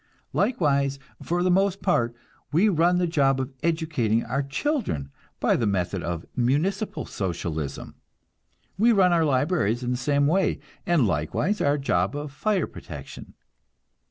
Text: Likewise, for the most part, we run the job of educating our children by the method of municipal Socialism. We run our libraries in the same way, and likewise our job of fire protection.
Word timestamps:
Likewise, 0.33 0.97
for 1.21 1.43
the 1.43 1.51
most 1.51 1.79
part, 1.83 2.15
we 2.51 2.69
run 2.69 2.97
the 2.97 3.05
job 3.05 3.39
of 3.39 3.53
educating 3.61 4.23
our 4.25 4.41
children 4.41 5.11
by 5.39 5.55
the 5.55 5.67
method 5.67 6.01
of 6.01 6.25
municipal 6.35 7.05
Socialism. 7.05 7.93
We 8.79 8.91
run 8.93 9.13
our 9.13 9.23
libraries 9.25 9.83
in 9.83 9.91
the 9.91 9.97
same 9.97 10.25
way, 10.25 10.57
and 10.87 11.05
likewise 11.05 11.61
our 11.61 11.77
job 11.77 12.15
of 12.15 12.31
fire 12.31 12.65
protection. 12.65 13.35